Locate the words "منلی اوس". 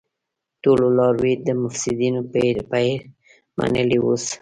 3.57-4.25